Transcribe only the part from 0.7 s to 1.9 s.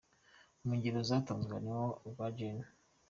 ngero zatanzwe harimo